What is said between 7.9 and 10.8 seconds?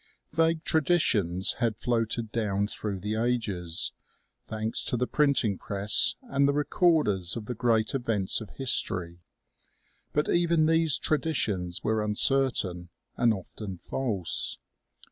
events of history; but even